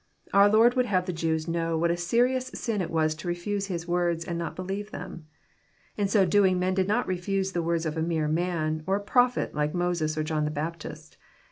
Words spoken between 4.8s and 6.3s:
them. In so